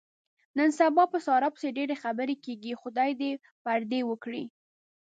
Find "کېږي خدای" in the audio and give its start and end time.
2.45-3.09